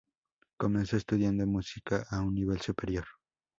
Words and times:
Comenzó 0.57 0.97
estudiando 0.97 1.45
música 1.45 2.07
a 2.09 2.21
un 2.21 2.33
nivel 2.33 2.59
superior. 2.59 3.05